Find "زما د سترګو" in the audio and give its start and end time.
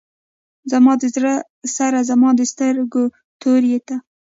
2.09-3.03